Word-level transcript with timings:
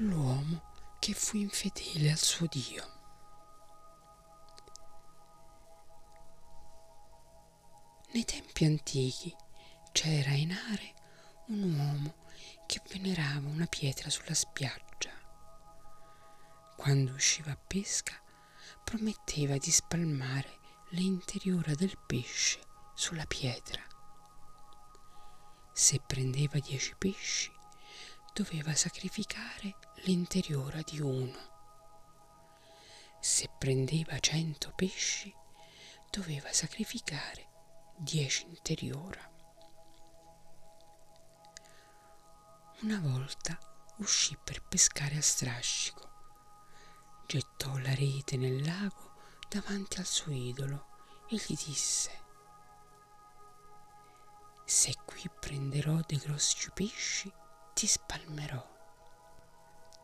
l'uomo 0.00 0.96
che 0.98 1.12
fu 1.12 1.36
infedele 1.36 2.10
al 2.10 2.16
suo 2.18 2.46
Dio. 2.46 2.98
Nei 8.12 8.24
tempi 8.24 8.64
antichi 8.64 9.34
c'era 9.92 10.30
in 10.30 10.52
are 10.52 10.94
un 11.48 11.78
uomo 11.78 12.14
che 12.66 12.80
venerava 12.88 13.46
una 13.48 13.66
pietra 13.66 14.08
sulla 14.08 14.34
spiaggia. 14.34 15.10
Quando 16.76 17.12
usciva 17.12 17.52
a 17.52 17.58
pesca 17.58 18.18
prometteva 18.82 19.58
di 19.58 19.70
spalmare 19.70 20.58
l'interiora 20.90 21.74
del 21.74 21.96
pesce 22.06 22.58
sulla 22.94 23.26
pietra. 23.26 23.82
Se 25.72 26.00
prendeva 26.04 26.58
dieci 26.58 26.94
pesci 26.96 27.58
doveva 28.32 28.74
sacrificare 28.74 29.76
l'interiora 30.04 30.80
di 30.82 30.98
uno. 31.00 31.48
Se 33.20 33.50
prendeva 33.58 34.18
cento 34.18 34.72
pesci 34.74 35.34
doveva 36.10 36.50
sacrificare 36.52 37.48
dieci 37.98 38.46
interiora. 38.46 39.28
Una 42.80 42.98
volta 43.00 43.58
uscì 43.98 44.38
per 44.42 44.62
pescare 44.62 45.16
a 45.16 45.22
strascico, 45.22 46.08
gettò 47.26 47.76
la 47.76 47.94
rete 47.94 48.38
nel 48.38 48.64
lago 48.64 49.16
davanti 49.50 49.98
al 49.98 50.06
suo 50.06 50.32
idolo 50.32 50.86
e 51.28 51.36
gli 51.36 51.56
disse 51.66 52.10
Se 54.64 54.94
qui 55.04 55.28
prenderò 55.38 56.00
dei 56.06 56.18
grossi 56.18 56.70
pesci, 56.72 57.30
ti 57.74 57.86
spalmerò. 57.86 58.79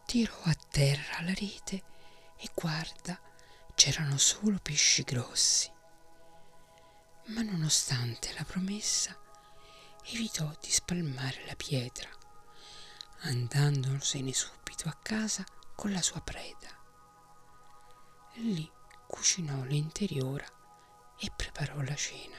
Tirò 0.07 0.41
a 0.45 0.57
terra 0.71 1.23
la 1.23 1.35
rete 1.35 1.83
e 2.39 2.51
guarda, 2.55 3.21
c'erano 3.75 4.17
solo 4.17 4.59
pesci 4.63 5.03
grossi 5.03 5.75
ma 7.27 7.43
nonostante 7.43 8.33
la 8.35 8.45
promessa 8.45 9.17
evitò 10.05 10.49
di 10.61 10.71
spalmare 10.71 11.45
la 11.47 11.57
pietra, 11.57 12.09
andandosene 13.23 14.33
subito 14.33 14.89
a 14.89 14.97
casa 15.03 15.45
con 15.75 15.91
la 15.91 16.03
sua 16.03 16.21
preda. 16.21 16.69
Lì 18.35 18.71
cucinò 19.09 19.65
l'interiora 19.65 20.47
e 21.19 21.33
preparò 21.35 21.81
la 21.81 21.97
cena. 21.97 22.37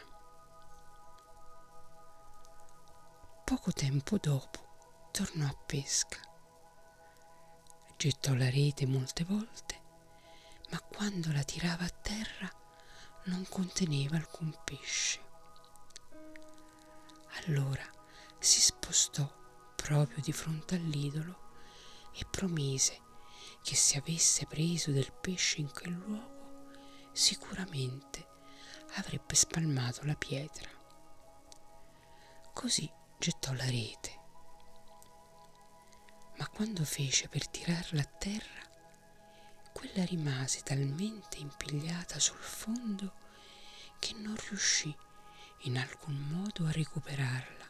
Poco 3.44 3.74
tempo 3.74 4.18
dopo 4.18 5.10
tornò 5.12 5.46
a 5.48 5.58
pesca. 5.66 6.27
Gettò 7.98 8.36
la 8.36 8.48
rete 8.52 8.86
molte 8.86 9.24
volte, 9.24 9.82
ma 10.70 10.80
quando 10.80 11.32
la 11.32 11.42
tirava 11.42 11.84
a 11.84 11.90
terra 11.90 12.48
non 13.24 13.44
conteneva 13.50 14.18
alcun 14.18 14.56
pesce. 14.64 15.20
Allora 17.46 17.84
si 18.38 18.62
spostò 18.62 19.28
proprio 19.76 20.22
di 20.22 20.32
fronte 20.32 20.76
all'idolo 20.76 21.54
e 22.14 22.24
promise 22.30 23.02
che 23.64 23.74
se 23.76 23.98
avesse 23.98 24.46
preso 24.46 24.92
del 24.92 25.12
pesce 25.12 25.62
in 25.62 25.72
quel 25.72 25.94
luogo 25.94 26.70
sicuramente 27.14 28.28
avrebbe 28.98 29.34
spalmato 29.34 30.06
la 30.06 30.16
pietra. 30.16 30.70
Così 32.54 32.88
gettò 33.18 33.54
la 33.54 33.66
rete. 33.66 34.17
Ma 36.38 36.48
quando 36.50 36.84
fece 36.86 37.28
per 37.28 37.48
tirarla 37.48 38.02
a 38.02 38.06
terra, 38.06 38.66
quella 39.74 40.06
rimase 40.06 40.62
talmente 40.62 41.38
impigliata 41.38 42.20
sul 42.20 42.38
fondo 42.38 43.14
che 44.00 44.14
non 44.14 44.36
riuscì 44.50 44.96
in 45.62 45.78
alcun 45.78 46.16
modo 46.16 46.66
a 46.66 46.72
recuperarla, 46.72 47.66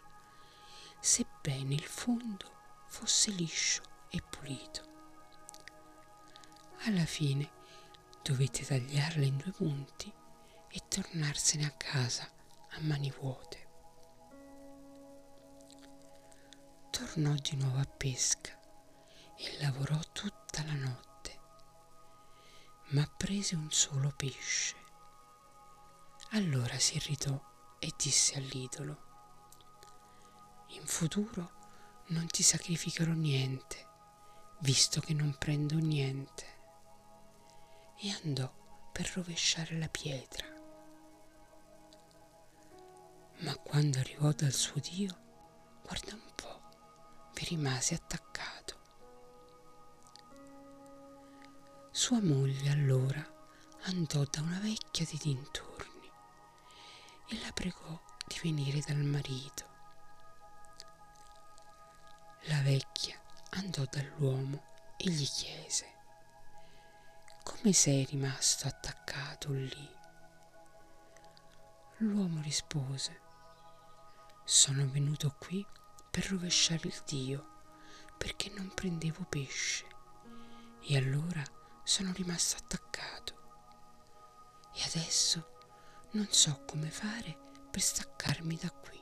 sebbene 1.00 1.74
il 1.74 1.84
fondo 1.84 2.56
fosse 2.88 3.32
liscio 3.32 3.84
e 4.10 4.22
pulito. 4.22 4.86
Alla 6.86 7.06
fine 7.06 7.50
dovette 8.22 8.66
tagliarla 8.66 9.26
in 9.26 9.38
due 9.38 9.52
punti 9.52 10.12
e 10.70 10.82
tornarsene 10.88 11.66
a 11.66 11.72
casa 11.72 12.30
a 12.70 12.80
mani 12.82 13.12
vuote. 13.12 13.66
Tornò 16.90 17.34
di 17.34 17.56
nuovo 17.56 17.80
a 17.80 17.86
pesca 17.86 18.57
e 19.38 19.58
lavorò 19.60 20.00
tutta 20.12 20.64
la 20.66 20.74
notte 20.74 21.08
ma 22.90 23.06
prese 23.18 23.56
un 23.56 23.70
solo 23.70 24.14
pesce. 24.16 24.76
Allora 26.32 26.78
si 26.80 26.96
irritò 26.96 27.40
e 27.80 27.92
disse 27.98 28.38
all'idolo, 28.38 29.06
in 30.68 30.86
futuro 30.86 31.52
non 32.08 32.28
ti 32.28 32.44
sacrificherò 32.44 33.12
niente, 33.12 33.88
visto 34.60 35.02
che 35.02 35.14
non 35.14 35.36
prendo 35.38 35.76
niente. 35.76 36.56
E 38.00 38.12
andò 38.24 38.50
per 38.92 39.12
rovesciare 39.16 39.78
la 39.78 39.90
pietra. 39.90 40.46
Ma 43.40 43.56
quando 43.58 44.00
arrivò 44.00 44.32
dal 44.32 44.54
suo 44.54 44.80
Dio, 44.80 45.16
guarda 45.82 46.14
un 46.14 46.32
po', 46.36 46.62
vi 47.34 47.46
rimase 47.46 47.96
attaccato. 47.96 48.27
Sua 52.08 52.22
moglie 52.22 52.70
allora 52.70 53.22
andò 53.82 54.24
da 54.32 54.40
una 54.40 54.60
vecchia 54.60 55.06
dei 55.06 55.20
dintorni 55.22 56.10
e 57.28 57.40
la 57.42 57.52
pregò 57.52 58.02
di 58.26 58.40
venire 58.44 58.80
dal 58.80 59.04
marito. 59.04 59.66
La 62.44 62.62
vecchia 62.62 63.20
andò 63.50 63.84
dall'uomo 63.92 64.64
e 64.96 65.10
gli 65.10 65.28
chiese 65.28 65.86
come 67.44 67.74
sei 67.74 68.06
rimasto 68.06 68.70
attaccato 68.70 69.52
lì? 69.52 69.90
L'uomo 71.98 72.40
rispose 72.42 73.20
sono 74.46 74.88
venuto 74.90 75.36
qui 75.38 75.68
per 76.10 76.30
rovesciare 76.30 76.88
il 76.88 77.02
Dio 77.06 77.48
perché 78.18 78.50
non 78.52 78.74
prendevo 78.74 79.26
pesce 79.28 79.86
e 80.80 80.96
allora 80.96 81.44
sono 81.88 82.12
rimasto 82.12 82.58
attaccato 82.58 83.34
e 84.74 84.84
adesso 84.84 85.56
non 86.12 86.28
so 86.30 86.66
come 86.66 86.90
fare 86.90 87.38
per 87.72 87.80
staccarmi 87.80 88.58
da 88.58 88.70
qui. 88.72 89.02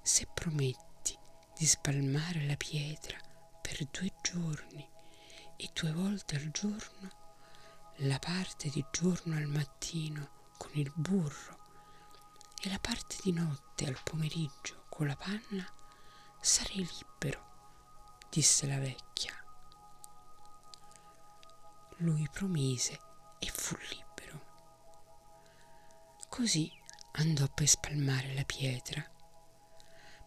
Se 0.00 0.28
prometti 0.32 1.18
di 1.52 1.66
spalmare 1.66 2.46
la 2.46 2.54
pietra 2.54 3.18
per 3.60 3.84
due 3.86 4.14
giorni 4.22 4.88
e 5.56 5.68
due 5.74 5.92
volte 5.92 6.36
al 6.36 6.48
giorno, 6.52 7.10
la 7.96 8.20
parte 8.20 8.68
di 8.68 8.84
giorno 8.92 9.34
al 9.36 9.46
mattino 9.46 10.52
con 10.58 10.70
il 10.74 10.92
burro 10.94 11.58
e 12.62 12.70
la 12.70 12.78
parte 12.78 13.16
di 13.24 13.32
notte 13.32 13.84
al 13.84 13.98
pomeriggio 14.04 14.84
con 14.88 15.08
la 15.08 15.16
panna, 15.16 15.68
sarei 16.40 16.88
libero, 17.00 18.20
disse 18.30 18.64
la 18.68 18.78
vecchia. 18.78 19.42
Lui 22.02 22.28
promise 22.30 22.96
e 23.40 23.50
fu 23.50 23.76
libero. 23.76 24.40
Così 26.28 26.70
andò 27.14 27.48
per 27.48 27.66
spalmare 27.66 28.34
la 28.34 28.44
pietra, 28.44 29.04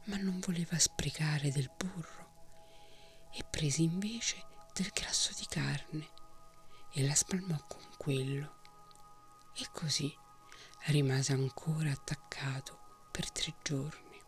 ma 0.05 0.17
non 0.17 0.41
voleva 0.41 0.77
sprecare 0.77 1.49
del 1.49 1.71
burro 1.73 3.29
e 3.31 3.45
prese 3.49 3.83
invece 3.83 4.45
del 4.73 4.89
grasso 4.93 5.31
di 5.37 5.45
carne 5.45 6.09
e 6.91 7.07
la 7.07 7.15
spalmò 7.15 7.57
con 7.67 7.87
quello. 7.97 8.59
E 9.55 9.65
così 9.71 10.13
rimase 10.87 11.31
ancora 11.31 11.91
attaccato 11.91 13.07
per 13.11 13.31
tre 13.31 13.53
giorni. 13.63 14.21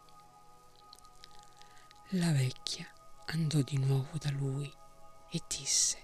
La 2.12 2.32
vecchia 2.32 2.90
andò 3.26 3.60
di 3.60 3.78
nuovo 3.80 4.18
da 4.18 4.30
lui 4.32 4.74
e 5.30 5.44
disse 5.48 6.03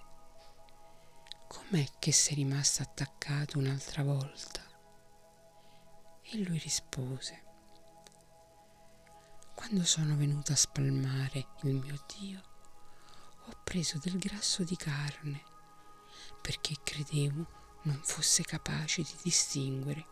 com'è 1.49 1.83
che 1.97 2.11
sei 2.11 2.35
rimasto 2.35 2.83
attaccato 2.83 3.57
un'altra 3.57 4.03
volta? 4.03 4.61
E 6.21 6.37
lui 6.43 6.59
rispose, 6.59 7.43
quando 9.55 9.83
sono 9.83 10.15
venuto 10.15 10.51
a 10.51 10.55
spalmare 10.55 11.47
il 11.63 11.73
mio 11.73 11.99
Dio, 12.19 12.39
ho 13.45 13.59
preso 13.63 13.97
del 13.97 14.19
grasso 14.19 14.63
di 14.63 14.75
carne, 14.75 15.43
perché 16.39 16.75
credevo 16.83 17.47
non 17.83 17.99
fosse 18.03 18.43
capace 18.43 19.01
di 19.01 19.17
distinguere 19.23 20.05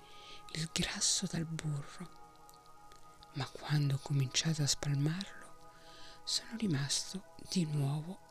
il 0.54 0.68
grasso 0.74 1.28
dal 1.28 1.46
burro. 1.46 2.16
Ma 3.34 3.48
quando 3.48 3.94
ho 3.94 4.00
cominciato 4.00 4.64
a 4.64 4.68
spalmarlo, 4.68 5.46
sono 6.24 6.58
rimasto 6.58 7.36
di 7.48 7.64
nuovo 7.66 8.27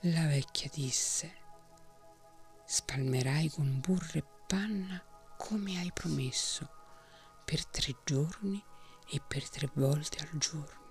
La 0.00 0.26
vecchia 0.26 0.68
disse, 0.72 1.34
spalmerai 2.66 3.48
con 3.48 3.80
burro 3.80 4.18
e 4.18 4.24
panna 4.46 5.02
come 5.38 5.78
hai 5.78 5.90
promesso, 5.90 6.68
per 7.44 7.64
tre 7.64 7.96
giorni 8.04 8.62
e 9.08 9.22
per 9.26 9.48
tre 9.48 9.70
volte 9.72 10.18
al 10.18 10.36
giorno. 10.36 10.84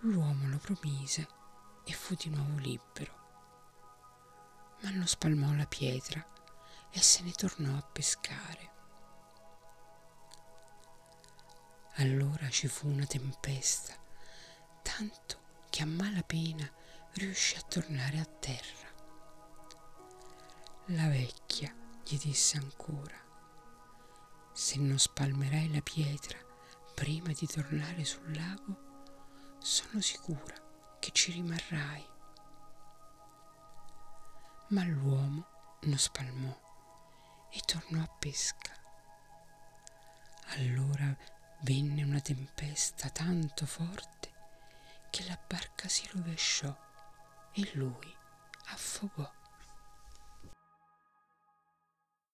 L'uomo 0.00 0.48
lo 0.48 0.58
promise 0.58 1.28
e 1.84 1.92
fu 1.92 2.16
di 2.16 2.28
nuovo 2.30 2.58
libero, 2.58 3.14
ma 4.82 4.90
non 4.90 5.06
spalmò 5.06 5.54
la 5.54 5.66
pietra 5.66 6.22
e 6.90 7.00
se 7.00 7.22
ne 7.22 7.30
tornò 7.30 7.78
a 7.78 7.82
pescare. 7.82 8.72
Allora 11.98 12.50
ci 12.50 12.66
fu 12.66 12.88
una 12.88 13.06
tempesta, 13.06 13.94
tanto 14.82 15.42
che 15.74 15.82
a 15.82 15.86
malapena 15.86 16.70
riuscì 17.14 17.56
a 17.56 17.62
tornare 17.62 18.20
a 18.20 18.24
terra. 18.24 18.88
La 20.90 21.08
vecchia 21.08 21.74
gli 22.04 22.16
disse 22.16 22.58
ancora, 22.58 23.16
se 24.52 24.78
non 24.78 24.96
spalmerai 24.96 25.72
la 25.72 25.80
pietra 25.80 26.38
prima 26.94 27.32
di 27.32 27.44
tornare 27.48 28.04
sul 28.04 28.36
lago, 28.36 29.56
sono 29.58 30.00
sicura 30.00 30.54
che 31.00 31.10
ci 31.10 31.32
rimarrai. 31.32 32.08
Ma 34.68 34.84
l'uomo 34.84 35.44
non 35.80 35.98
spalmò 35.98 36.56
e 37.50 37.60
tornò 37.64 38.00
a 38.00 38.16
pesca. 38.16 38.70
Allora 40.50 41.16
venne 41.62 42.04
una 42.04 42.20
tempesta 42.20 43.08
tanto 43.08 43.66
forte 43.66 44.23
che 45.14 45.24
la 45.28 45.38
barca 45.46 45.86
si 45.86 46.08
rovesciò 46.12 46.76
e 47.52 47.70
lui 47.74 48.12
affogò. 48.70 49.30